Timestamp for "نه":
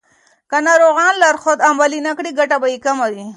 2.07-2.11